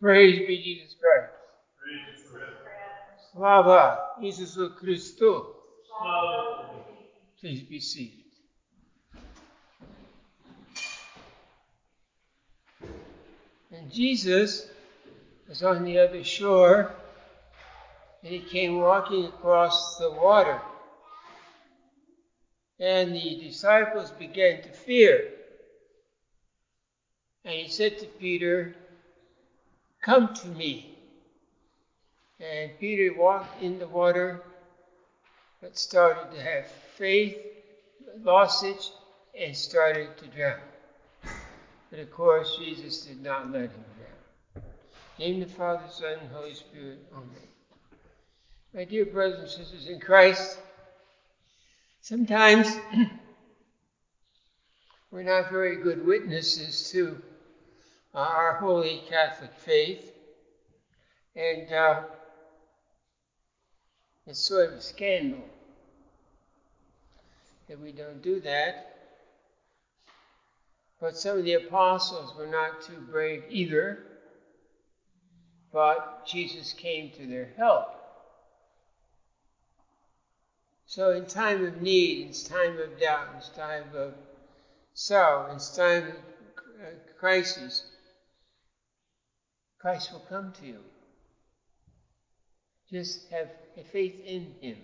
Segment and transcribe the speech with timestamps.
[0.00, 1.32] Praise be Jesus Christ.
[3.32, 5.46] Slava Isusu Christu.
[7.40, 8.24] Please be seated.
[13.72, 14.68] And Jesus
[15.48, 16.92] was on the other shore,
[18.22, 20.60] and he came walking across the water.
[22.78, 25.28] And the disciples began to fear.
[27.44, 28.76] And he said to Peter,
[30.00, 30.94] Come to me.
[32.40, 34.40] And Peter walked in the water,
[35.60, 37.36] but started to have faith,
[38.22, 38.90] lost it,
[39.38, 40.60] and started to drown.
[41.90, 44.64] But of course, Jesus did not let him drown.
[45.18, 46.98] Name the Father, Son, and Holy Spirit.
[47.12, 47.48] Amen.
[48.74, 50.58] My dear brothers and sisters in Christ,
[52.02, 52.68] sometimes
[55.10, 57.20] we're not very good witnesses to
[58.14, 60.12] our holy Catholic faith,
[61.36, 62.02] and uh,
[64.26, 65.44] it's sort of a scandal
[67.68, 68.84] that we don't do that.
[71.00, 73.98] But some of the apostles were not too brave either,
[75.72, 77.94] but Jesus came to their help.
[80.86, 84.14] So, in time of need, in time of doubt, in time of
[84.94, 86.16] sorrow, in time of
[86.82, 87.84] uh, crisis,
[89.78, 90.78] Christ will come to you.
[92.90, 94.78] Just have a faith in Him.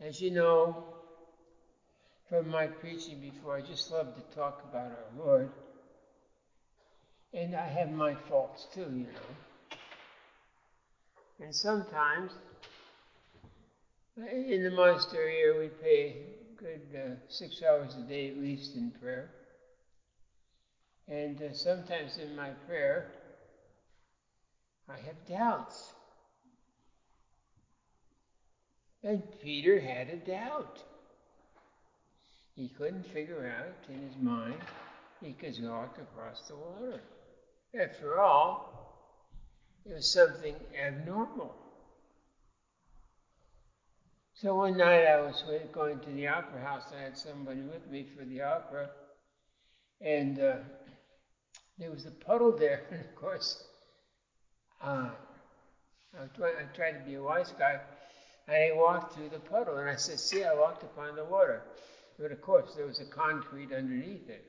[0.00, 0.84] As you know
[2.28, 5.50] from my preaching before, I just love to talk about our Lord.
[7.32, 9.76] And I have my faults too, you know.
[11.40, 12.32] And sometimes,
[14.16, 16.16] in the monastery here, we pay
[16.56, 19.30] good uh, six hours a day at least in prayer.
[21.12, 23.12] And uh, sometimes in my prayer,
[24.88, 25.92] I have doubts.
[29.04, 30.82] And Peter had a doubt.
[32.56, 34.54] He couldn't figure out in his mind
[35.20, 37.02] he could walk across the water.
[37.78, 39.28] After all,
[39.84, 41.54] it was something abnormal.
[44.34, 45.44] So one night I was
[45.74, 46.84] going to the opera house.
[46.96, 48.88] I had somebody with me for the opera.
[50.00, 50.54] And uh,
[51.78, 52.80] there was a puddle there.
[52.90, 53.56] And of course,
[54.82, 55.10] uh,
[56.18, 57.80] I, trying, I tried to be a wise guy.
[58.48, 59.78] And I walked through the puddle.
[59.78, 61.62] And I said, See, I walked upon the water.
[62.18, 64.44] But of course, there was a concrete underneath it.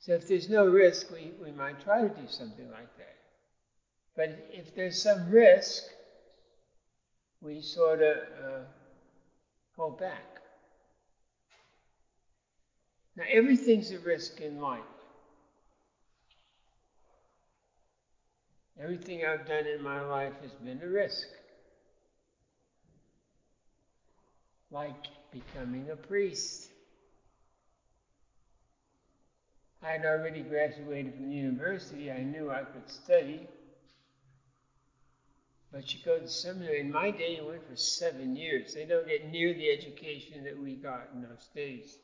[0.00, 3.16] So if there's no risk, we, we might try to do something like that.
[4.16, 5.84] But if there's some risk,
[7.40, 8.64] we sort of uh,
[9.76, 10.40] hold back.
[13.16, 14.93] Now, everything's a risk in life.
[18.80, 21.28] Everything I've done in my life has been a risk.
[24.70, 24.94] Like
[25.32, 26.68] becoming a priest.
[29.82, 32.10] I had already graduated from the university.
[32.10, 33.46] I knew I could study.
[35.70, 36.80] But you go to seminary.
[36.80, 38.72] In my day, you went for seven years.
[38.74, 41.98] They don't get near the education that we got in those days.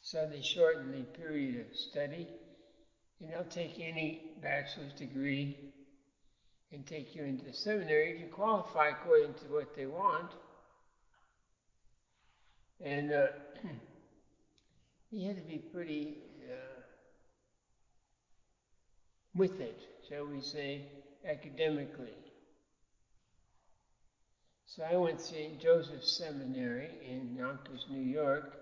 [0.00, 2.28] So they shortened the period of study.
[3.22, 5.56] And they'll take any bachelor's degree
[6.72, 10.32] and take you into the seminary if you qualify according to what they want.
[12.84, 13.26] And uh,
[15.12, 16.16] you had to be pretty
[16.50, 16.80] uh,
[19.36, 19.78] with it,
[20.08, 20.82] shall we say,
[21.24, 22.16] academically.
[24.66, 25.60] So I went to St.
[25.60, 28.61] Joseph's Seminary in Yonkers, New York,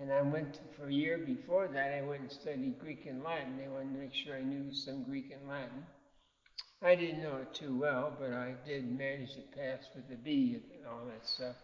[0.00, 3.58] and I went for a year before that, I went and studied Greek and Latin.
[3.58, 5.84] They wanted to make sure I knew some Greek and Latin.
[6.82, 10.58] I didn't know it too well, but I did manage to pass with a B
[10.74, 11.56] and all that stuff.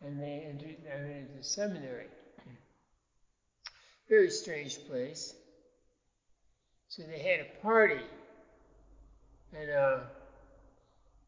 [0.00, 2.06] And they entered, I went the seminary.
[4.08, 5.34] Very strange place.
[6.88, 8.00] So they had a party.
[9.54, 9.98] And uh,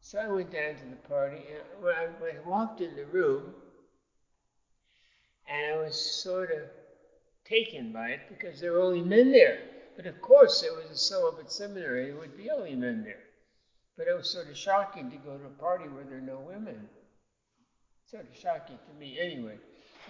[0.01, 1.37] so I went down to the party.
[1.37, 3.53] And when I, when I walked in the room,
[5.49, 6.61] and I was sort of
[7.43, 9.57] taken by it because there were only men there.
[9.95, 13.19] But of course, it was a celibate seminary, there would be only men there.
[13.97, 16.39] But it was sort of shocking to go to a party where there are no
[16.39, 16.87] women.
[18.09, 19.19] Sort of shocking to me.
[19.19, 19.57] Anyway,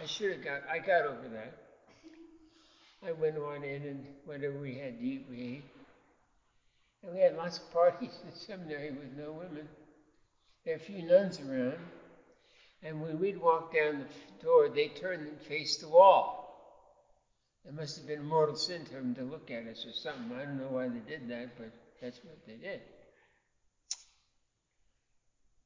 [0.01, 1.53] I should have got, I got over that.
[3.01, 5.63] I went on in and whatever we had to eat, we ate.
[7.01, 9.67] And we had lots of parties in the seminary with no women.
[10.65, 11.79] There were a few nuns around.
[12.81, 16.39] And when we'd walk down the door, they turned and faced the wall.
[17.67, 20.35] It must have been a mortal sin to them to look at us or something.
[20.35, 21.71] I don't know why they did that, but
[22.01, 22.81] that's what they did.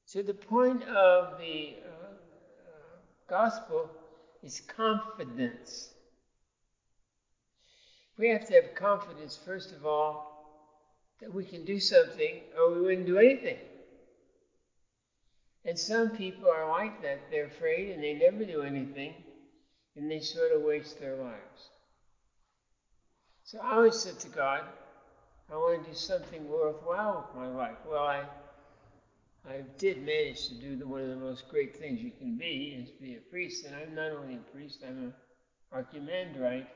[0.06, 3.90] So the point of the uh, uh, gospel
[4.44, 5.90] is confidence.
[8.18, 10.30] We have to have confidence, first of all,
[11.20, 13.58] that we can do something or we wouldn't do anything.
[15.66, 17.20] And some people are like that.
[17.32, 19.16] They're afraid and they never do anything
[19.96, 21.70] and they sort of waste their lives.
[23.44, 24.64] So I always said to God,
[25.52, 27.78] I want to do something worthwhile with my life.
[27.86, 28.26] Well, I
[29.48, 32.82] I did manage to do the, one of the most great things you can be
[32.82, 33.66] is be a priest.
[33.66, 35.14] And I'm not only a priest, I'm an
[35.74, 36.68] archimandrite,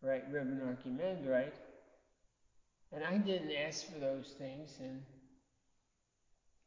[0.00, 1.52] right, Reverend archimandrite.
[2.92, 4.78] And I didn't ask for those things.
[4.80, 5.02] And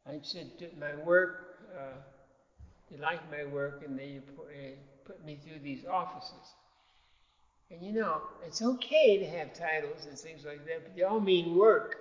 [0.08, 1.98] I said, my work, uh,
[2.92, 6.54] they liked my work, and they put, uh, put me through these offices.
[7.72, 11.20] And you know, it's okay to have titles and things like that, but they all
[11.20, 11.98] mean work.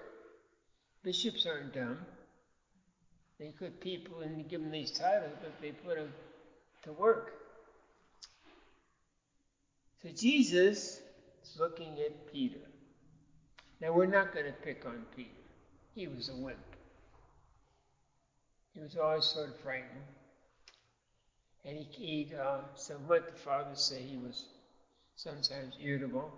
[1.03, 1.99] Bishops aren't dumb.
[3.39, 6.13] They put people and give them these titles, but they put them
[6.85, 7.33] to work.
[10.03, 11.01] So Jesus
[11.43, 12.59] is looking at Peter.
[13.81, 15.31] Now we're not going to pick on Peter.
[15.95, 16.74] He was a wimp.
[18.75, 20.05] He was always sort of frightened.
[21.65, 24.47] And he, he uh, the fathers say he was
[25.17, 26.33] sometimes irritable.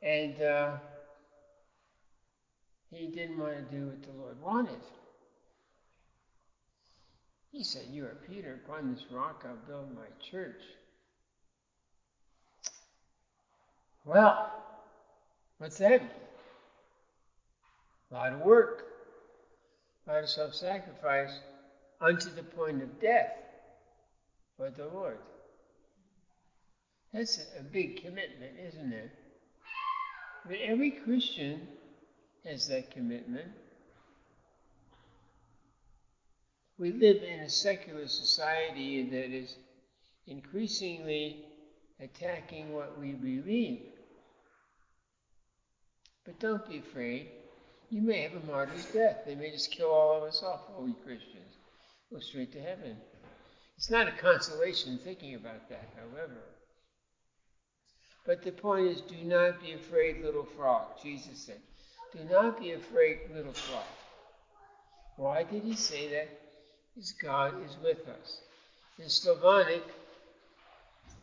[0.00, 0.72] And uh,
[2.92, 4.78] he didn't want to do what the Lord wanted.
[7.50, 10.60] He said, You are Peter, upon this rock I'll build my church.
[14.04, 14.52] Well,
[15.58, 16.10] what's that mean?
[18.10, 18.84] A lot of work,
[20.06, 21.40] of self sacrifice,
[22.00, 23.32] unto the point of death
[24.56, 25.18] for the Lord.
[27.12, 29.10] That's a big commitment, isn't it?
[30.46, 31.66] But every Christian
[32.44, 33.48] has that commitment.
[36.78, 39.56] We live in a secular society that is
[40.26, 41.44] increasingly
[42.00, 43.80] attacking what we believe.
[46.24, 47.28] But don't be afraid.
[47.90, 49.18] You may have a martyr's death.
[49.24, 51.54] They may just kill all of us off, all we Christians.
[52.12, 52.96] Go straight to heaven.
[53.76, 56.40] It's not a consolation thinking about that, however.
[58.24, 61.60] But the point is, do not be afraid, little frog, Jesus said.
[62.12, 63.86] Do not be afraid, little flock.
[65.16, 66.28] Why did he say that?
[66.94, 68.40] Because God is with us.
[68.98, 69.84] In Slavonic,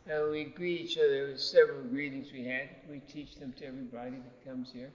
[0.09, 1.09] uh, we greet each other.
[1.09, 2.69] There were several greetings we had.
[2.89, 4.91] We teach them to everybody that comes here.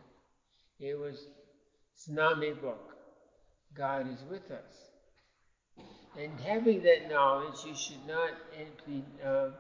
[0.81, 1.27] It was
[1.99, 2.79] S nami Bog.
[3.75, 5.85] God is with us.
[6.19, 8.31] And having that knowledge, you should not
[8.87, 9.51] be uh,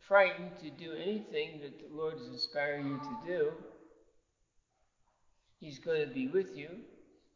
[0.00, 3.52] frightened to do anything that the Lord is inspiring you to do
[5.60, 6.68] He's going to be with you.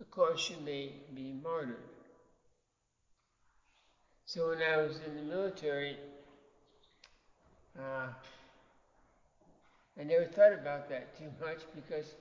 [0.00, 1.76] Of course, you may be martyred.
[4.26, 5.96] So when I was in the military,
[7.78, 8.08] uh,
[9.98, 12.14] I never thought about that too much because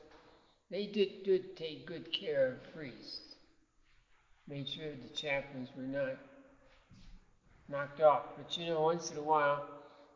[0.72, 3.36] they did, did take good care of priests.
[4.48, 6.18] Made sure the chaplains were not
[7.70, 8.24] knocked off.
[8.38, 9.64] But you know, once in a while,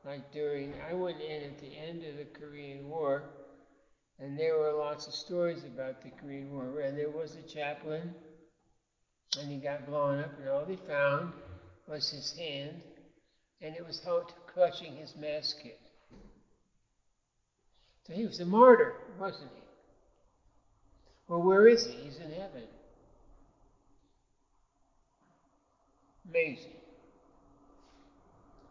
[0.03, 3.23] like during, I went in at the end of the Korean War
[4.19, 6.81] and there were lots of stories about the Korean War.
[6.81, 8.13] And there was a chaplain,
[9.39, 11.33] and he got blown up, and all they found
[11.87, 12.81] was his hand,
[13.61, 14.01] and it was
[14.53, 15.79] clutching his mass kit.
[18.07, 19.64] So he was a martyr, wasn't he?
[21.27, 21.93] Well, where is he?
[21.93, 22.67] He's in heaven.
[26.29, 26.71] Amazing.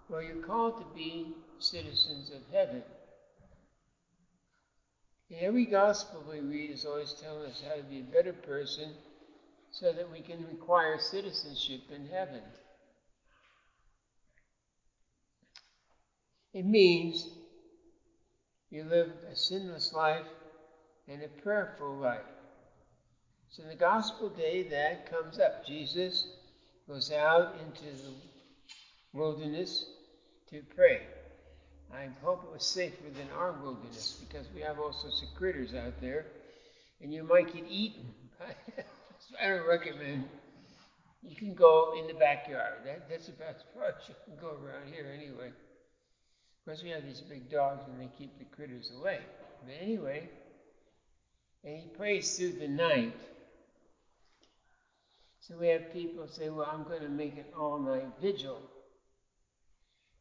[0.08, 1.26] Well, you're called to be
[1.58, 2.82] citizens of heaven.
[5.30, 8.94] And Every gospel we read is always telling us how to be a better person
[9.72, 12.42] so that we can acquire citizenship in heaven.
[16.52, 17.28] It means
[18.70, 20.26] you live a sinless life
[21.08, 22.33] and a prayerful life.
[23.56, 26.26] So the gospel day that comes up, Jesus
[26.88, 28.10] goes out into the
[29.12, 29.84] wilderness
[30.50, 31.02] to pray.
[31.94, 35.72] I hope it was safer than our wilderness because we have all sorts of critters
[35.72, 36.26] out there
[37.00, 38.04] and you might get eaten.
[39.40, 40.24] I don't recommend.
[41.22, 42.78] You can go in the backyard.
[42.84, 45.46] That, that's about as far as you can go around here anyway.
[45.46, 49.20] Of course, we have these big dogs and they keep the critters away.
[49.64, 50.28] But anyway,
[51.62, 53.14] and he prays through the night.
[55.46, 58.62] So we have people say, well, I'm going to make an all night vigil.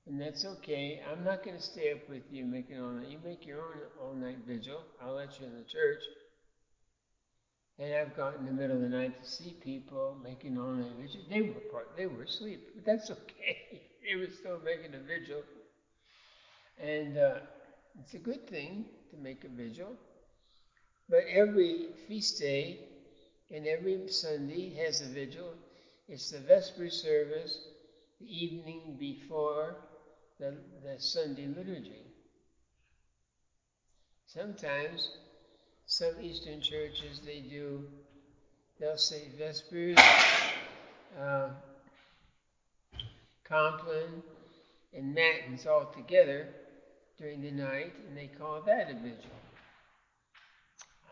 [0.06, 1.02] And that's okay.
[1.10, 3.08] I'm not going to stay up with you making all night.
[3.08, 4.82] You make your own all night vigil.
[5.02, 6.02] I'll let you in the church.
[7.80, 10.92] And I've gone in the middle of the night to see people making all night
[11.00, 11.22] vigil.
[11.30, 13.82] They were part, they were asleep, but that's okay.
[14.04, 15.42] they were still making a vigil.
[16.82, 17.36] And uh,
[18.02, 19.94] it's a good thing to make a vigil.
[21.10, 22.80] But every feast day
[23.54, 25.54] and every Sunday has a vigil.
[26.10, 27.60] It's the Vesper service,
[28.20, 29.76] the evening before
[30.40, 32.02] the, the Sunday liturgy.
[34.26, 35.18] Sometimes
[35.86, 37.86] some Eastern churches they do
[38.80, 39.98] they'll say Vespers,
[41.20, 41.50] uh,
[43.44, 44.22] Compline,
[44.94, 46.48] and Matins all together
[47.18, 49.43] during the night, and they call that a vigil.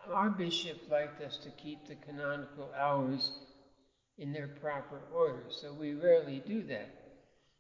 [0.10, 3.32] Our bishop liked us to keep the canonical hours
[4.18, 6.90] in their proper order, so we rarely do that.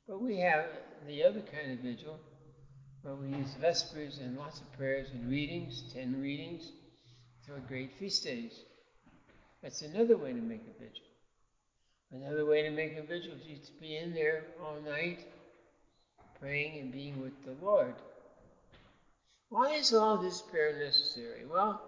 [0.08, 0.66] But we have
[1.08, 2.20] the other kind of vigil,
[3.04, 6.72] where we use Vespers and lots of prayers and readings, ten readings,
[7.46, 8.54] for great feast days.
[9.62, 11.06] That's another way to make a vigil.
[12.12, 15.20] Another way to make a vigil is to be in there all night,
[16.40, 17.96] praying and being with the Lord.
[19.50, 21.46] Why is all this prayer necessary?
[21.46, 21.82] Well,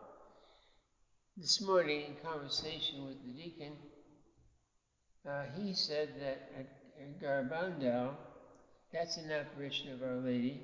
[1.35, 3.75] this morning in conversation with the deacon,
[5.27, 6.67] uh, he said that at,
[7.19, 8.11] Garabandal,
[8.91, 10.61] that's an apparition of Our Lady,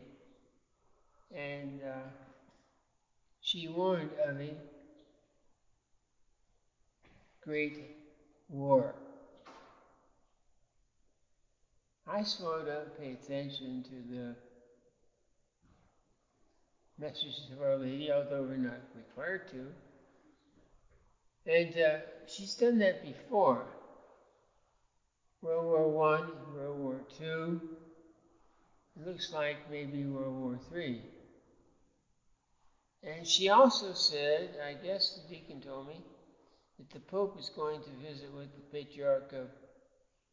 [1.36, 2.10] and uh,
[3.42, 4.54] she warned of a
[7.42, 7.78] great
[8.48, 8.94] war.
[12.08, 14.36] I swore to pay attention to the
[17.00, 19.89] messages of Our Lady, although we're not required to.
[21.50, 23.66] And uh, she's done that before.
[25.42, 27.60] World War One, World War Two.
[28.96, 31.02] It looks like maybe World War Three.
[33.02, 36.04] And she also said, I guess the deacon told me,
[36.78, 39.48] that the Pope is going to visit with the Patriarch of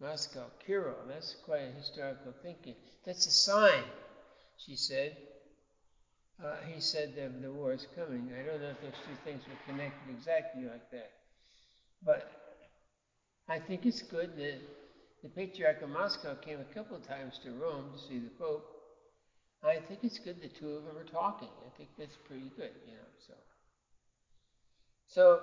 [0.00, 1.06] Moscow, Kirill.
[1.08, 2.75] That's quite a historical thinking.
[3.06, 3.85] That's a sign,
[4.58, 5.16] she said.
[6.42, 8.30] Uh, he said that the war is coming.
[8.38, 11.10] I don't know if those two things were connected exactly like that.
[12.04, 12.30] But
[13.48, 14.58] I think it's good that
[15.22, 18.64] the Patriarch of Moscow came a couple of times to Rome to see the Pope.
[19.62, 21.48] I think it's good the two of them are talking.
[21.66, 23.08] I think that's pretty good, you know.
[23.26, 23.34] So,
[25.08, 25.40] so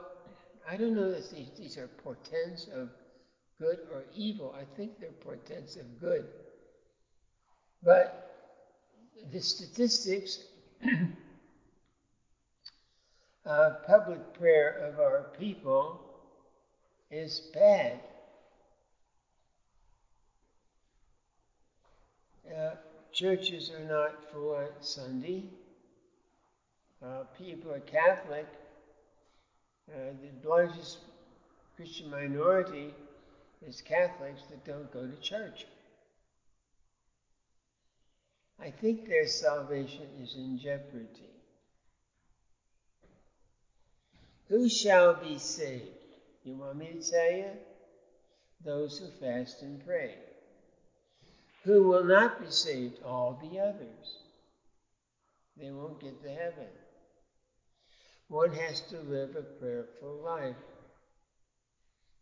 [0.70, 2.90] I don't know if these, these are portents of
[3.60, 4.54] good or evil.
[4.56, 6.26] I think they're portents of good.
[7.84, 8.14] But
[9.32, 10.40] the statistics
[13.46, 16.00] of public prayer of our people
[17.12, 18.00] is bad.
[22.56, 22.72] Uh,
[23.12, 25.44] churches are not full on Sunday.
[27.04, 28.48] Uh, people are Catholic.
[29.90, 31.00] Uh, the largest
[31.76, 32.94] Christian minority
[33.68, 35.66] is Catholics that don't go to church.
[38.60, 41.30] I think their salvation is in jeopardy.
[44.50, 45.90] Who shall be saved?
[46.44, 47.50] You want me to tell you?
[48.64, 50.16] Those who fast and pray.
[51.64, 53.02] Who will not be saved?
[53.04, 54.20] All the others.
[55.58, 56.68] They won't get to heaven.
[58.28, 60.56] One has to live a prayerful life.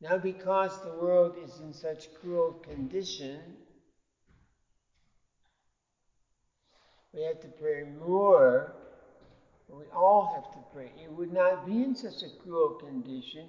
[0.01, 3.57] Now, because the world is in such cruel condition,
[7.13, 8.73] we have to pray more.
[9.69, 10.91] We all have to pray.
[11.01, 13.47] It would not be in such a cruel condition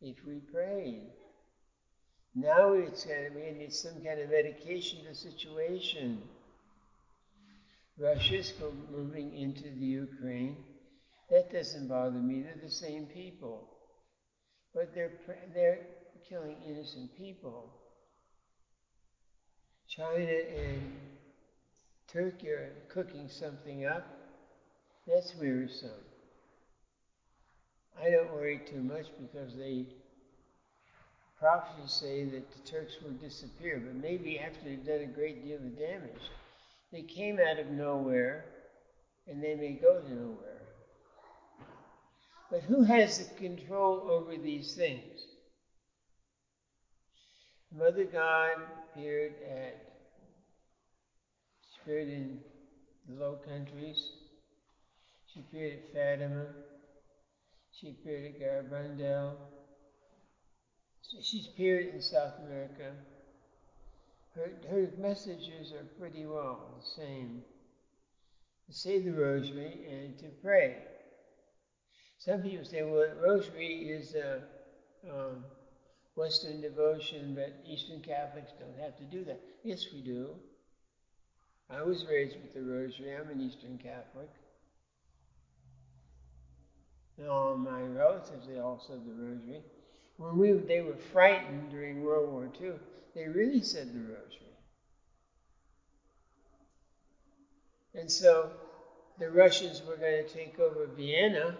[0.00, 1.10] if we prayed.
[2.34, 6.22] Now it's kind of, we need some kind of medication to the situation.
[7.98, 8.52] Russia's
[8.90, 10.56] moving into the Ukraine.
[11.30, 12.42] That doesn't bother me.
[12.42, 13.68] They're the same people.
[14.74, 15.12] But they're,
[15.54, 15.78] they're
[16.28, 17.70] killing innocent people.
[19.88, 20.92] China and
[22.14, 24.06] Turkey are cooking something up.
[25.04, 25.90] That's wearisome.
[28.00, 29.86] I don't worry too much because they
[31.40, 35.56] prophecies say that the Turks will disappear, but maybe after they've done a great deal
[35.56, 36.30] of damage.
[36.92, 38.44] They came out of nowhere
[39.26, 40.62] and they may go to nowhere.
[42.48, 45.26] But who has the control over these things?
[47.76, 48.58] Mother God
[48.92, 49.93] appeared at
[51.84, 52.38] appeared in
[53.08, 54.12] the Low Countries.
[55.26, 56.46] She appeared at Fatima.
[57.72, 59.34] She appeared at Garabandal.
[61.20, 62.92] She's appeared in South America.
[64.34, 67.42] her, her messages are pretty well the same.
[68.66, 70.76] To say the rosary and to pray.
[72.16, 74.40] Some people say, well, rosary is a
[75.06, 75.44] um,
[76.16, 79.38] Western devotion, but Eastern Catholics don't have to do that.
[79.62, 80.30] Yes, we do.
[81.70, 83.14] I was raised with the rosary.
[83.16, 84.28] I'm an Eastern Catholic.
[87.18, 89.62] And all my relatives, they all said the rosary.
[90.16, 92.72] When we, they were frightened during World War II,
[93.14, 94.44] they really said the rosary.
[97.94, 98.50] And so
[99.18, 101.56] the Russians were going to take over Vienna,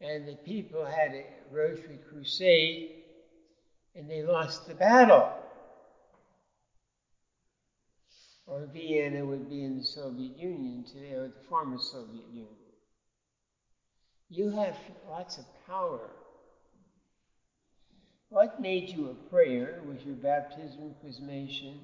[0.00, 2.90] and the people had a rosary crusade,
[3.96, 5.28] and they lost the battle.
[8.50, 12.48] Or Vienna would be in the Soviet Union today, or the former Soviet Union.
[14.28, 14.76] You have
[15.08, 16.10] lots of power.
[18.28, 21.78] What made you a prayer was your baptism, chrismation,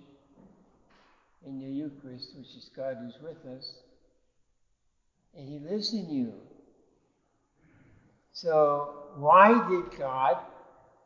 [1.44, 3.72] and your Eucharist, which is God who's with us.
[5.36, 6.32] And He lives in you.
[8.32, 10.38] So, why did God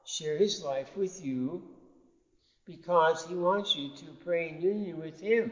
[0.07, 1.63] share His life with you?
[2.71, 5.51] Because He wants you to pray in union with Him.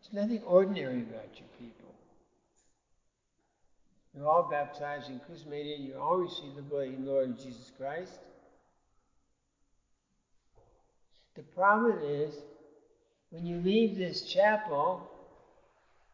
[0.00, 1.94] There's nothing ordinary about you people.
[4.14, 5.80] You're all baptized and chrismated.
[5.80, 8.20] You all receive the blood of the Lord Jesus Christ.
[11.34, 12.34] The problem is,
[13.30, 15.10] when you leave this chapel,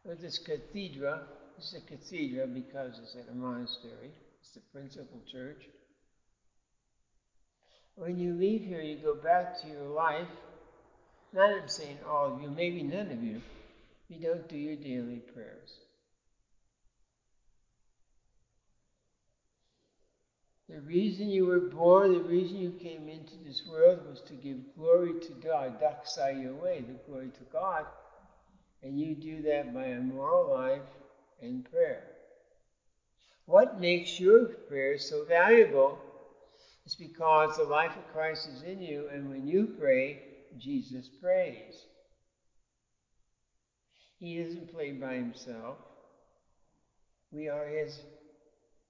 [0.08, 1.20] or this cathedral,
[1.56, 4.10] this is a cathedral because it's at a monastery,
[4.40, 5.68] it's the principal church.
[7.98, 10.28] When you leave here, you go back to your life.
[11.32, 13.42] Not I'm saying all of you, maybe none of you,
[14.08, 15.70] you don't do your daily prayers.
[20.68, 24.58] The reason you were born, the reason you came into this world was to give
[24.76, 27.84] glory to God, doxa Yahweh, the glory to God.
[28.82, 30.82] And you do that by a moral life
[31.42, 32.04] and prayer.
[33.46, 35.98] What makes your prayer so valuable
[36.88, 40.22] is because the life of Christ is in you, and when you pray,
[40.56, 41.84] Jesus prays.
[44.18, 45.76] He doesn't play by himself.
[47.30, 48.00] We are his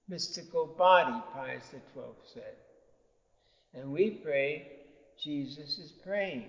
[0.07, 2.01] mystical body, Pius XII
[2.33, 2.55] said.
[3.73, 4.65] And we pray,
[5.21, 6.47] Jesus is praying.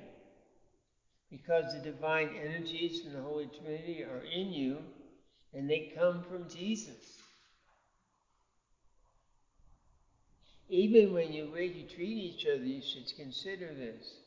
[1.33, 4.85] Because the divine energies from the Holy Trinity are in you,
[5.53, 7.19] and they come from Jesus.
[10.71, 14.19] Even when you way you treat each other, you should consider this.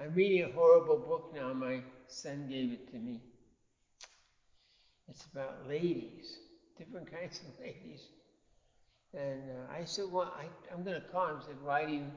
[0.00, 1.52] I'm reading a horrible book now.
[1.52, 3.20] My son gave it to me.
[5.08, 6.38] It's about ladies,
[6.78, 8.00] different kinds of ladies.
[9.12, 11.38] And uh, I said, well, I, I'm going to call him.
[11.42, 12.10] I said, why do you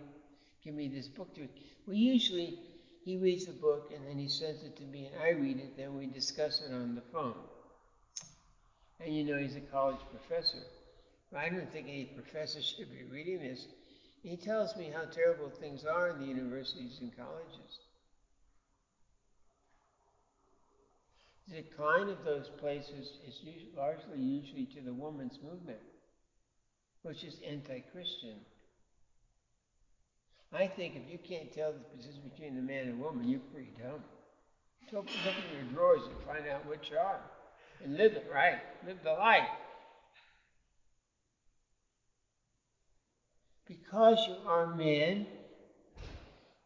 [0.63, 1.49] give me this book to read?
[1.85, 2.55] Well, usually
[3.03, 5.75] he reads a book and then he sends it to me and I read it,
[5.75, 7.48] then we discuss it on the phone.
[8.99, 10.63] And you know he's a college professor.
[11.35, 13.67] I don't think any professor should be reading this.
[14.23, 17.79] He tells me how terrible things are in the universities and colleges.
[21.47, 23.39] The decline of those places is
[23.75, 25.79] largely usually to the women's movement,
[27.03, 28.35] which is anti-Christian.
[30.51, 33.39] I think if you can't tell the difference between a man and a woman, you're
[33.39, 34.03] pretty dumb.
[34.91, 37.21] So in your drawers and find out which are.
[37.83, 38.59] And live it right.
[38.85, 39.47] Live the life.
[43.67, 45.27] Because you are men,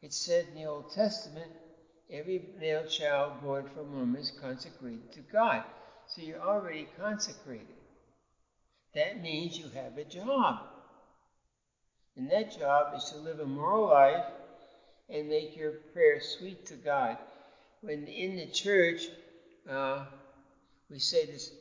[0.01, 1.51] it said in the Old Testament,
[2.11, 5.63] every male child born from woman is consecrated to God.
[6.07, 7.67] So you're already consecrated.
[8.95, 10.59] That means you have a job.
[12.15, 14.25] And that job is to live a moral life
[15.09, 17.17] and make your prayer sweet to God.
[17.81, 19.01] When in the church,
[19.69, 20.05] uh,
[20.89, 21.51] we say this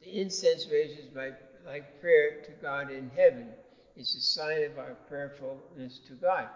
[0.00, 1.30] the incense raises my,
[2.00, 3.46] prayer to God in heaven.
[3.94, 6.48] It's a sign of our prayerfulness to God.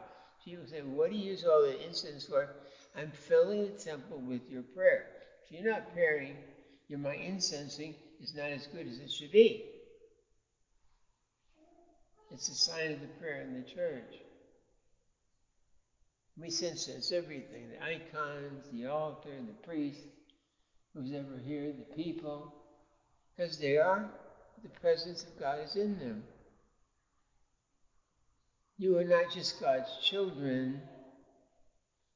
[0.44, 2.48] People say, What do you use all the incense for?
[2.96, 5.04] I'm filling the temple with your prayer.
[5.44, 6.38] If you're not praying,
[6.88, 9.62] your my incensing is not as good as it should be.
[12.32, 14.14] It's a sign of the prayer in the church.
[16.38, 20.00] We incense everything the icons, the altar, the priest,
[20.96, 22.52] who's ever here, the people,
[23.36, 24.08] because they are,
[24.62, 26.24] the presence of God is in them.
[28.78, 30.82] You are not just God's children,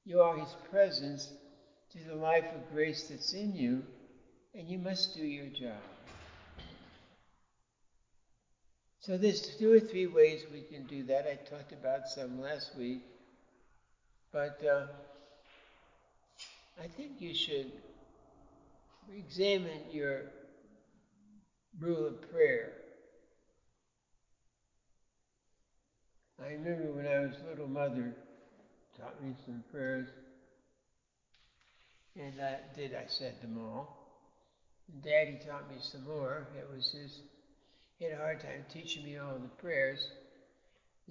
[0.06, 1.30] you are His presence
[1.92, 3.84] to the life of grace that's in you,
[4.54, 5.82] and you must do your job.
[9.00, 11.26] So there's two or three ways we can do that.
[11.26, 13.00] I talked about some last week.
[14.32, 14.84] But uh,
[16.80, 17.72] I think you should
[19.08, 20.22] examine your
[21.78, 22.72] rule of prayer.
[26.42, 28.14] I remember when I was little, mother
[28.98, 30.08] taught me some prayers,
[32.16, 32.94] and I did.
[32.94, 33.88] I said them all.
[34.92, 36.46] And Daddy taught me some more.
[36.58, 37.22] It was just
[37.98, 40.10] He had a hard time teaching me all the prayers,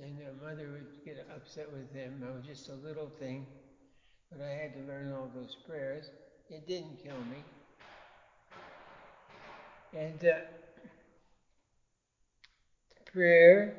[0.02, 2.24] and mother would get upset with him.
[2.28, 3.46] I was just a little thing,
[4.32, 6.10] but I had to learn all those prayers.
[6.50, 7.44] It didn't kill me.
[9.94, 10.36] And uh,
[13.12, 13.76] prayer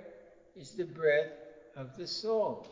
[0.57, 1.31] is the breath
[1.77, 2.67] of the soul.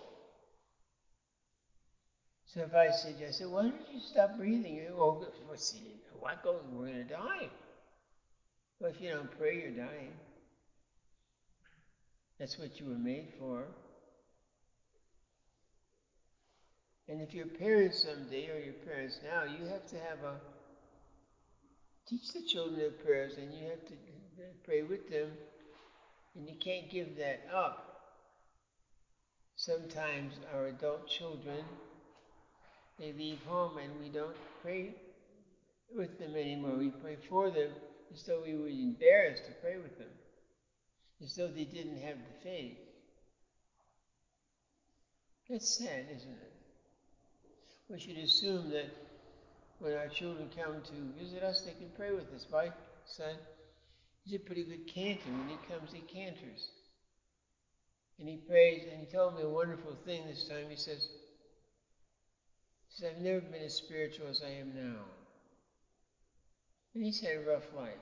[2.47, 4.75] So if I said, I said, why don't you stop breathing?
[4.75, 5.83] You go, well, see,
[6.19, 6.63] what goes?
[6.73, 7.49] We're going to die.
[8.81, 10.13] Well, if you don't pray, you're dying.
[12.39, 13.65] That's what you were made for.
[17.09, 20.37] And if you're parents someday or your parents now, you have to have a
[22.09, 23.95] teach the children their prayers and you have to
[24.65, 25.31] pray with them
[26.35, 27.85] and you can't give that up.
[29.57, 31.65] Sometimes our adult children
[32.99, 34.95] they leave home and we don't pray
[35.95, 36.77] with them anymore.
[36.77, 37.71] We pray for them
[38.13, 40.09] as though we were embarrassed to pray with them,
[41.23, 42.79] as though they didn't have the faith.
[45.49, 46.53] That's sad, isn't it?
[47.89, 48.87] We should assume that
[49.79, 52.47] when our children come to visit us, they can pray with us.
[52.51, 52.71] My
[53.07, 53.35] son,
[54.25, 55.31] he's a pretty good cantor.
[55.31, 56.71] When he comes, he canters.
[58.19, 60.65] And he prays, and he told me a wonderful thing this time.
[60.69, 61.09] He says,
[62.89, 64.99] he says I've never been as spiritual as I am now.
[66.95, 67.95] And he's had a rough life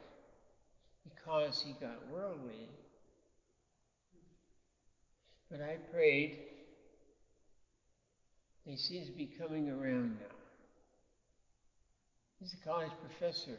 [1.05, 2.71] because he got worldly.
[5.51, 6.39] But I prayed.
[8.65, 10.36] He seems to be coming around now.
[12.41, 13.57] He's a college professor.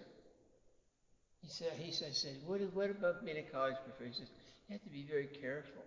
[1.42, 4.10] He said, he said, I said, what, what about being a college professor?
[4.10, 4.30] He says,
[4.68, 5.84] you have to be very careful.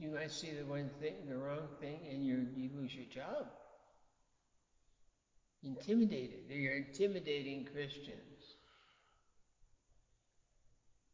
[0.00, 3.46] You might see the one thing, the wrong thing, and you you lose your job.
[5.62, 6.44] Intimidated.
[6.48, 8.56] You're intimidating Christians.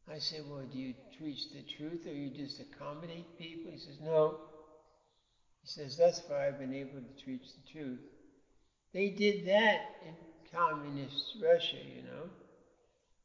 [0.09, 3.71] I said, well, do you preach the truth or you just accommodate people?
[3.71, 4.37] He says, no.
[5.61, 7.99] He says, thus far I've been able to preach the truth.
[8.93, 10.15] They did that in
[10.51, 12.29] communist Russia, you know.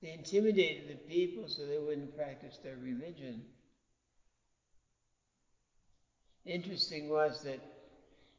[0.01, 3.43] They intimidated the people so they wouldn't practice their religion.
[6.47, 7.61] Interesting was that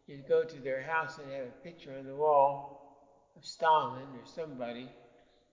[0.08, 4.26] you'd go to their house and have a picture on the wall of Stalin or
[4.26, 4.90] somebody.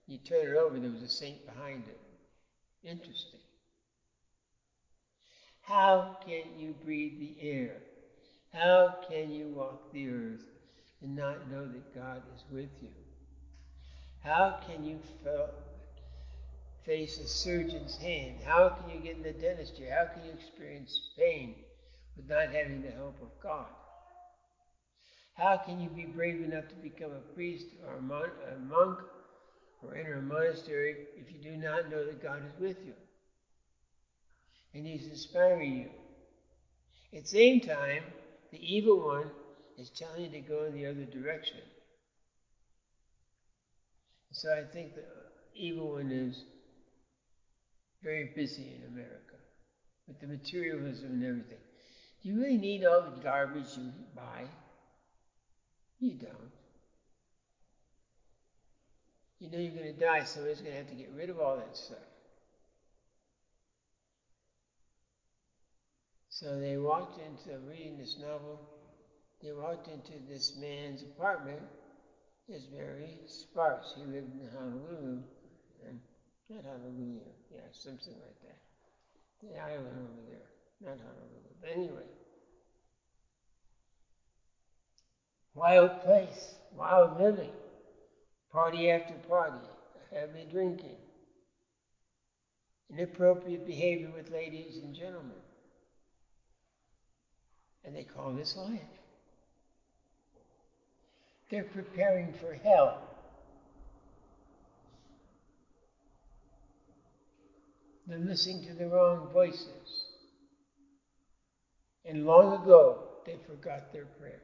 [0.07, 1.99] You turn it over, there was a saint behind it.
[2.83, 3.39] Interesting.
[5.61, 7.75] How can you breathe the air?
[8.53, 10.56] How can you walk the earth
[11.01, 12.89] and not know that God is with you?
[14.23, 14.99] How can you
[16.85, 18.35] face a surgeon's hand?
[18.45, 19.87] How can you get in the dentistry?
[19.87, 21.55] How can you experience pain
[22.15, 23.67] with not having the help of God?
[25.35, 28.99] How can you be brave enough to become a priest or a, mon- a monk
[29.83, 32.93] or enter a monastery if you do not know that God is with you?
[34.73, 35.89] And He's inspiring you.
[37.15, 38.03] At the same time,
[38.51, 39.29] the evil one
[39.77, 41.59] is telling you to go in the other direction.
[44.31, 45.03] So I think the
[45.55, 46.43] evil one is
[48.03, 49.35] very busy in America
[50.07, 51.57] with the materialism and everything.
[52.21, 54.43] Do you really need all the garbage you buy?
[55.99, 56.51] You don't.
[59.39, 61.57] You know you're going to die, somebody's going to have to get rid of all
[61.57, 61.97] that stuff.
[66.29, 68.59] So they walked into reading this novel.
[69.41, 71.61] They walked into this man's apartment.
[72.49, 73.93] It's very sparse.
[73.95, 75.19] He lived in Honolulu,
[75.87, 75.99] and
[76.49, 77.19] not Honolulu,
[77.53, 78.57] yeah, something like that.
[79.43, 80.49] The island over there,
[80.81, 81.53] not Honolulu.
[81.61, 82.07] But anyway,
[85.53, 87.51] wild place, wild living,
[88.51, 89.57] party after party,
[90.11, 90.97] heavy drinking,
[92.89, 95.31] inappropriate behavior with ladies and gentlemen.
[97.83, 98.96] And they call this life.
[101.49, 102.99] They're preparing for hell.
[108.05, 110.05] They're listening to the wrong voices.
[112.05, 114.41] And long ago, they forgot their prayers.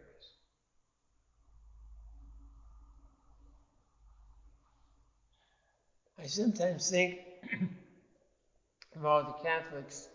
[6.19, 7.17] I sometimes think
[8.95, 10.07] of all the Catholics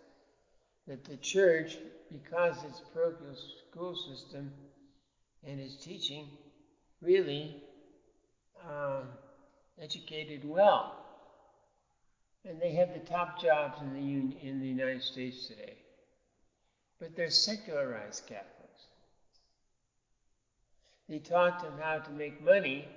[0.87, 1.79] that the church,
[2.11, 3.37] because its parochial
[3.71, 4.53] school system
[5.47, 6.27] and its teaching,
[7.01, 7.57] really
[8.67, 9.09] um,
[9.81, 10.95] educated well.
[12.45, 15.75] And they have the top jobs in the, in the United States today.
[17.01, 18.87] But they're secularized Catholics.
[21.09, 22.89] They taught them how to make money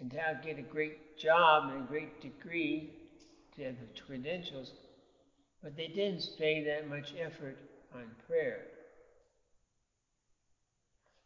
[0.00, 2.90] and how to get a great job and a great degree
[3.56, 4.72] to have the credentials,
[5.62, 7.58] but they didn't pay that much effort
[7.94, 8.60] on prayer.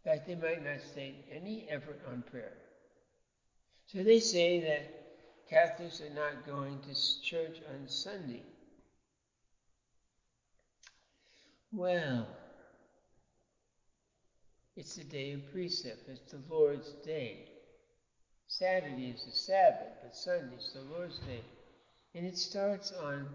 [0.04, 2.52] Fact, they might not say any effort on prayer.
[3.86, 8.42] So they say that Catholics are not going to church on Sunday.
[11.72, 12.26] Well,
[14.76, 17.48] it's the day of precept, it's the Lord's day.
[18.48, 21.42] Saturday is the Sabbath, but Sunday is the Lord's day.
[22.14, 23.26] And it starts on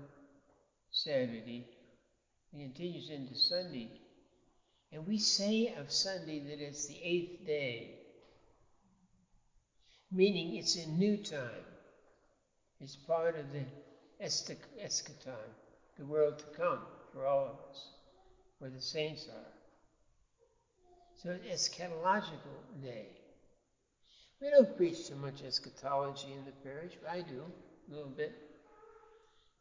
[0.92, 1.66] Saturday
[2.54, 3.90] and continues into Sunday.
[4.92, 7.96] And we say of Sunday that it's the eighth day,
[10.12, 11.66] meaning it's a new time.
[12.80, 13.66] It's part of the
[14.24, 15.34] eschaton,
[15.98, 16.80] the world to come
[17.14, 17.90] for all of us,
[18.60, 19.54] where the saints are.
[21.22, 23.08] So it's eschatological day.
[24.40, 26.94] We don't preach so much eschatology in the parish.
[27.02, 27.42] But I do,
[27.90, 28.34] a little bit.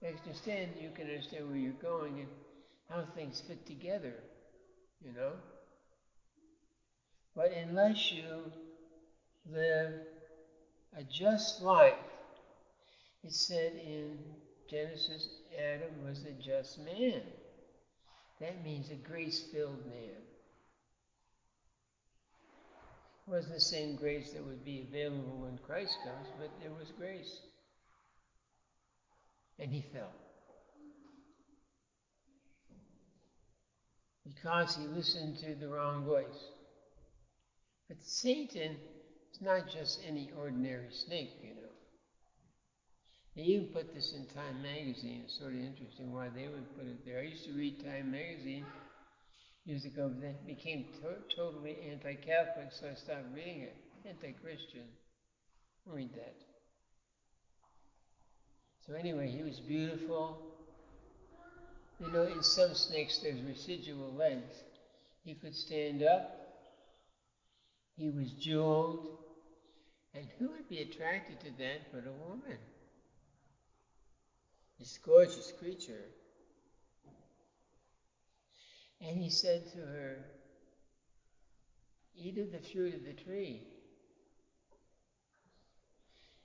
[0.05, 2.29] I understand you can understand where you're going and
[2.91, 4.15] how things fit together,
[5.05, 5.33] you know.
[7.35, 8.53] But unless you
[9.51, 9.95] live
[10.97, 11.95] a just life,
[13.25, 14.19] it said in
[14.69, 15.29] Genesis,
[15.59, 17.23] Adam was a just man.
[18.41, 20.23] That means a grace filled man
[23.27, 26.91] It wasn't the same grace that would be available when Christ comes, but there was
[26.99, 27.41] grace.
[29.59, 30.13] And he fell.
[34.27, 36.51] Because he listened to the wrong voice.
[37.89, 38.77] But Satan
[39.33, 41.71] is not just any ordinary snake, you know.
[43.37, 45.23] They even put this in Time magazine.
[45.25, 47.19] It's sort of interesting why they would put it there.
[47.21, 48.65] I used to read Time magazine
[49.65, 53.77] years ago, but then became to- totally anti-Catholic, so I stopped reading it.
[54.07, 54.87] Anti-Christian.
[55.85, 56.35] Read that.
[58.87, 60.56] So anyway, he was beautiful.
[61.99, 64.63] You know, in some snakes there's residual length.
[65.25, 66.31] He could stand up.
[67.97, 69.09] He was jeweled.
[70.15, 72.59] And who would be attracted to that but a woman?
[74.79, 76.05] This gorgeous creature.
[79.01, 80.19] And he said to her,
[82.19, 83.63] Eat of the fruit of the tree.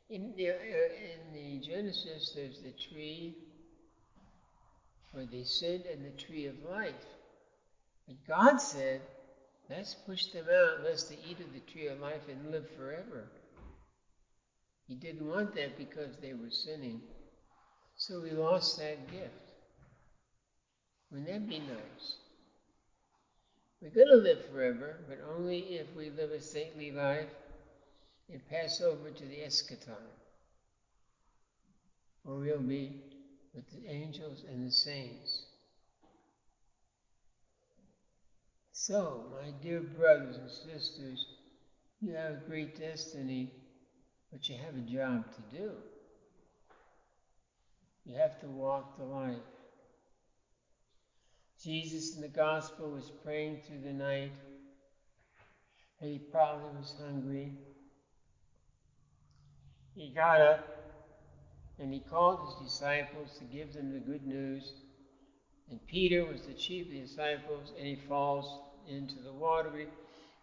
[0.10, 3.36] In the, uh, in the Genesis, there's the tree
[5.12, 6.94] where they sinned and the tree of life.
[8.08, 9.02] But God said,
[9.70, 13.28] let's push them out lest they eat of the tree of life and live forever.
[14.88, 17.02] He didn't want that because they were sinning.
[17.96, 19.30] So we lost that gift.
[21.12, 22.16] Wouldn't that be nice?
[23.82, 27.30] We're going to live forever, but only if we live a saintly life
[28.32, 29.96] and pass over to the eschaton,
[32.24, 32.92] where we'll be
[33.54, 35.44] with the angels and the saints.
[38.74, 41.26] So, my dear brothers and sisters,
[42.02, 43.52] you have a great destiny,
[44.32, 45.72] but you have a job to do.
[48.06, 49.36] You have to walk the life.
[51.64, 54.34] Jesus in the gospel was praying through the night,
[56.00, 57.52] and he probably was hungry.
[59.94, 60.81] He got up
[61.82, 64.74] and he called his disciples to give them the good news.
[65.70, 69.70] And Peter was the chief of the disciples, and he falls into the water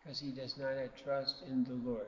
[0.02, 2.06] because he does not have trust in the Lord.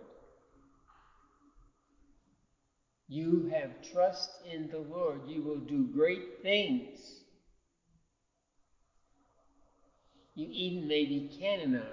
[3.08, 7.20] You have trust in the Lord, you will do great things.
[10.40, 11.86] you even may be canonized.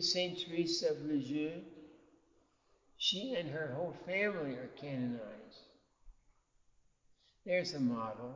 [0.00, 0.38] St.
[0.38, 1.62] Teresa of Lisieux,
[2.98, 5.62] she and her whole family are canonized.
[7.46, 8.34] There's a model.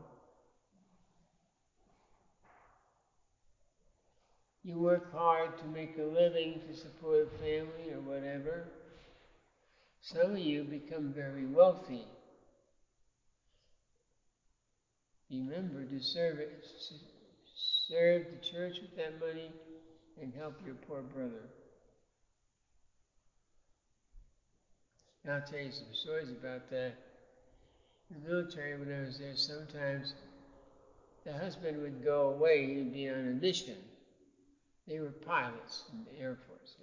[4.63, 8.69] You work hard to make a living to support a family or whatever.
[10.01, 12.07] Some of you become very wealthy.
[15.31, 16.65] Remember to serve it,
[17.89, 19.51] serve the church with that money
[20.21, 21.49] and help your poor brother.
[25.25, 26.95] And I'll tell you some stories about that.
[28.11, 30.15] In the military, when I was there, sometimes
[31.25, 33.77] the husband would go away, he'd be on a mission.
[34.87, 36.77] They were pilots in the Air Force.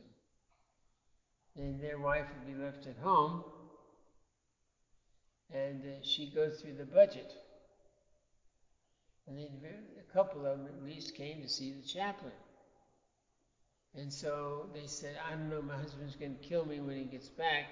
[1.57, 3.43] And their wife would be left at home,
[5.53, 7.33] and uh, she'd go through the budget.
[9.27, 9.49] And then
[9.99, 12.31] a couple of them at least came to see the chaplain.
[13.95, 17.03] And so they said, I don't know, my husband's going to kill me when he
[17.03, 17.65] gets back.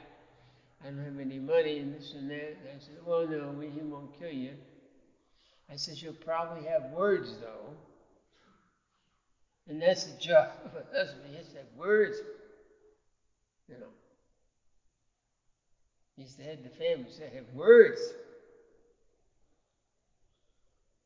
[0.84, 2.58] I don't have any money and this and that.
[2.62, 4.54] And I said, Well, no, we, he won't kill you.
[5.70, 7.76] I said, You'll probably have words, though.
[9.68, 11.26] And that's the job of a husband.
[11.30, 12.22] He has to have words.
[13.68, 13.88] You know.
[16.18, 18.14] He's the head of the family, so have words.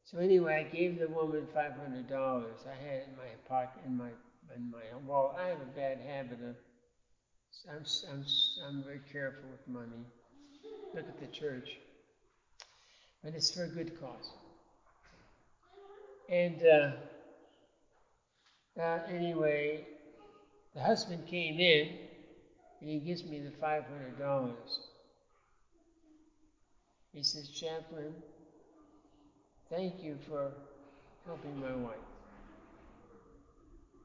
[0.06, 2.60] So anyway, I gave the woman five hundred dollars.
[2.66, 4.10] I had in my pocket, in my
[4.56, 5.36] in my wallet.
[5.38, 6.56] I have a bad habit of.
[7.70, 8.26] I'm I'm
[8.66, 10.06] I'm very careful with money.
[10.96, 11.80] Look at the church,
[13.24, 14.32] but it's for a good cause.
[16.30, 16.92] And uh,
[18.80, 19.84] uh, anyway,
[20.76, 21.90] the husband came in,
[22.82, 24.80] and he gives me the five hundred dollars.
[27.14, 28.14] He says, Chaplain,
[29.70, 30.52] thank you for
[31.26, 31.98] helping my wife.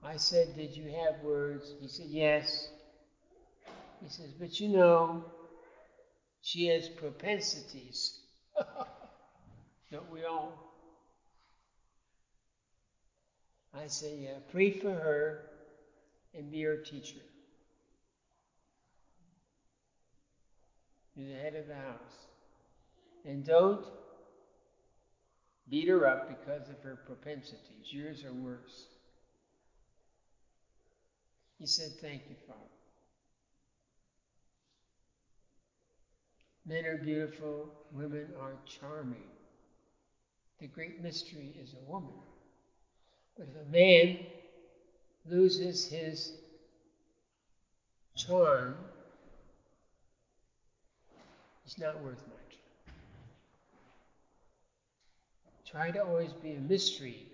[0.02, 1.74] I said, Did you have words?
[1.80, 2.68] He said, Yes.
[4.02, 5.24] He says, But you know,
[6.42, 8.12] she has propensities.
[9.92, 10.52] Don't we all?
[13.74, 15.40] I say, Yeah, pray for her
[16.34, 17.20] and be her teacher.
[21.16, 22.26] You're the head of the house.
[23.24, 23.84] And don't
[25.68, 27.92] beat her up because of her propensities.
[27.92, 28.86] Yours are worse.
[31.58, 32.75] He said, Thank you, Father.
[36.66, 39.28] Men are beautiful, women are charming.
[40.58, 42.14] The great mystery is a woman.
[43.38, 44.18] But if a man
[45.24, 46.32] loses his
[48.16, 48.76] charm,
[51.62, 52.58] he's not worth much.
[55.70, 57.26] Try to always be a mystery,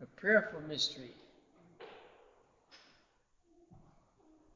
[0.00, 1.12] a prayerful mystery.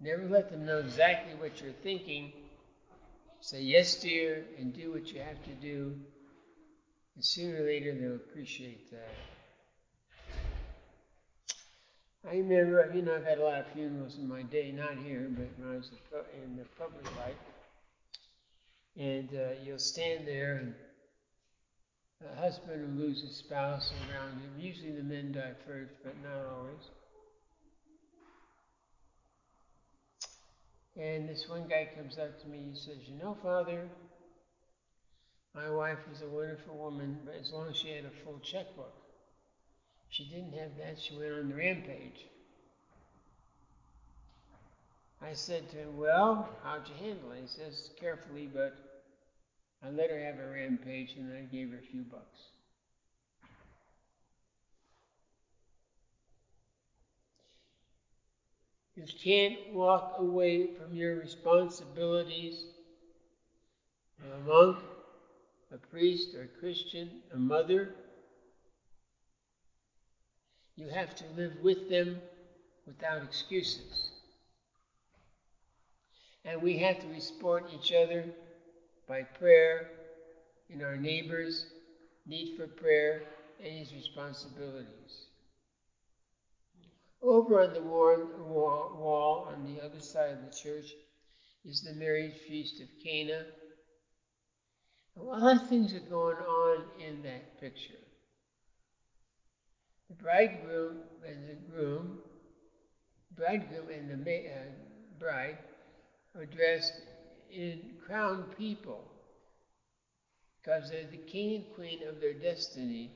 [0.00, 2.32] Never let them know exactly what you're thinking.
[3.44, 5.96] Say yes, dear, and do what you have to do.
[7.16, 9.14] And sooner or later, they'll appreciate that.
[12.24, 15.26] I remember, you know, I've had a lot of funerals in my day, not here,
[15.28, 15.90] but when I was
[16.44, 17.35] in the public life.
[18.96, 20.74] And uh, you'll stand there, and
[22.24, 24.52] a husband will lose his spouse around him.
[24.57, 26.90] Usually the men die first, but not always.
[30.96, 33.88] And this one guy comes up to me, he says, You know, Father,
[35.55, 38.94] my wife was a wonderful woman, but as long as she had a full checkbook.
[40.11, 42.26] She didn't have that, she went on the rampage.
[45.22, 47.40] I said to him, Well, how'd you handle it?
[47.40, 48.74] He says, Carefully, but
[49.83, 52.51] I let her have a rampage and I gave her a few bucks.
[59.02, 62.66] You can't walk away from your responsibilities.
[64.22, 64.78] A monk,
[65.72, 67.90] a priest, or a Christian, a mother.
[70.76, 72.20] You have to live with them
[72.86, 74.10] without excuses.
[76.44, 78.24] And we have to support each other
[79.08, 79.88] by prayer
[80.70, 81.66] in our neighbors'
[82.24, 83.24] need for prayer
[83.58, 85.26] and his responsibilities.
[87.22, 90.96] Over on the wall, on the other side of the church
[91.64, 93.46] is the marriage feast of Cana.
[95.16, 98.00] A lot of things are going on in that picture.
[100.08, 102.18] The bridegroom and the groom,
[103.32, 104.72] bridegroom and the ma- uh,
[105.18, 105.58] bride
[106.36, 107.01] are dressed
[107.51, 109.11] in crown people
[110.62, 113.12] because they're the king and queen of their destiny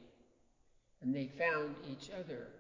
[1.03, 2.56] and they found each other.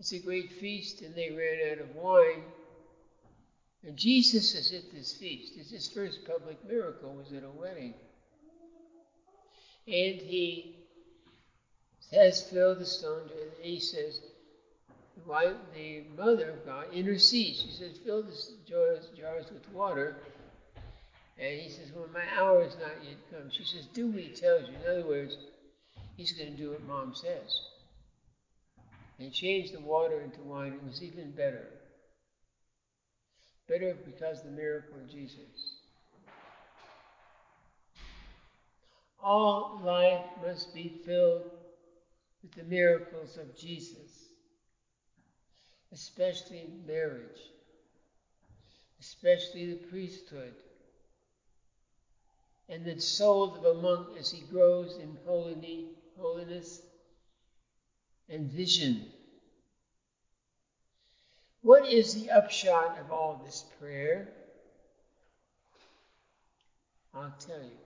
[0.00, 2.42] It's a great feast, and they ran out of wine.
[3.84, 5.54] And Jesus is at this feast.
[5.56, 7.94] It's his first public miracle was at a wedding.
[9.86, 10.76] And he
[12.12, 14.20] has filled the stone, and he says,
[15.26, 17.62] wife, the mother of God intercedes.
[17.62, 18.32] She says, fill the
[18.68, 20.16] jars, jars with water.
[21.38, 23.50] And he says, well, my hour is not yet come.
[23.50, 24.74] She says, do what he tells you.
[24.74, 25.36] In other words,
[26.16, 27.60] he's going to do what mom says
[29.18, 30.72] and changed the water into wine.
[30.72, 31.66] It was even better.
[33.68, 35.76] Better because the miracle of Jesus.
[39.20, 41.50] All life must be filled
[42.42, 44.28] with the miracles of Jesus,
[45.92, 47.40] especially marriage,
[49.00, 50.54] especially the priesthood,
[52.68, 55.18] and the soul of a monk as he grows in
[56.16, 56.80] holiness
[58.28, 59.06] and vision.
[61.62, 64.28] What is the upshot of all this prayer?
[67.14, 67.78] I'll tell you.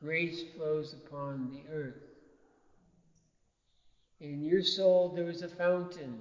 [0.00, 2.02] Grace flows upon the earth.
[4.20, 6.20] In your soul there is a fountain.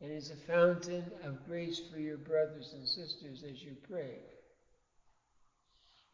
[0.00, 4.18] And it is a fountain of grace for your brothers and sisters as you pray.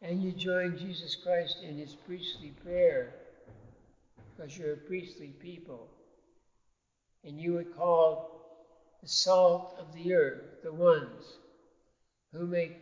[0.01, 3.13] And you join Jesus Christ in his priestly prayer
[4.35, 5.87] because you're a priestly people.
[7.23, 8.25] And you are called
[9.01, 11.37] the salt of the earth, the ones
[12.31, 12.77] who make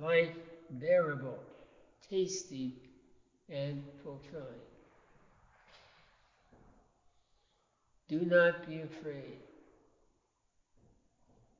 [0.00, 0.34] life
[0.70, 1.38] bearable,
[2.10, 2.74] tasty,
[3.48, 4.44] and fulfilling.
[8.08, 9.38] Do not be afraid.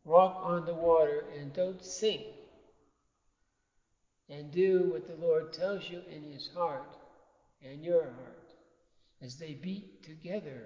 [0.04, 2.22] Walk on the water and don't sink.
[4.28, 6.96] And do what the Lord tells you in his heart
[7.62, 8.52] and your heart
[9.22, 10.64] as they beat together.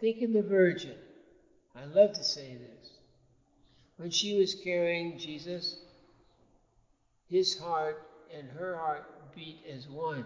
[0.00, 0.96] Think of the Virgin.
[1.74, 2.90] I love to say this.
[3.96, 5.76] When she was carrying Jesus,
[7.28, 8.02] his heart
[8.36, 10.24] and her heart beat as one.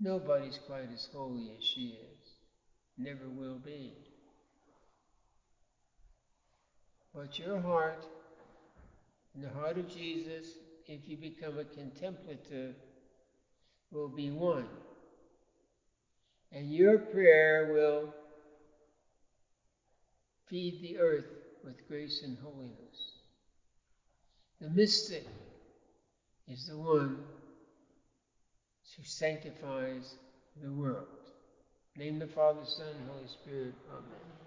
[0.00, 2.28] Nobody's quite as holy as she is,
[2.98, 3.92] never will be.
[7.14, 8.04] But your heart
[9.34, 10.46] and the heart of Jesus,
[10.86, 12.74] if you become a contemplative,
[13.90, 14.68] will be one.
[16.52, 18.12] And your prayer will
[20.48, 21.30] feed the earth
[21.64, 23.12] with grace and holiness.
[24.60, 25.26] The mystic
[26.48, 27.16] is the one
[28.96, 30.14] who sanctifies
[30.62, 31.06] the world.
[31.96, 33.74] Name the Father, Son, Holy Spirit.
[33.90, 34.41] Amen.